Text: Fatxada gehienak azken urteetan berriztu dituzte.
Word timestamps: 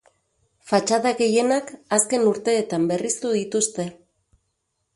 Fatxada 0.69 1.11
gehienak 1.19 1.69
azken 1.97 2.25
urteetan 2.31 2.89
berriztu 2.93 3.35
dituzte. 3.37 3.87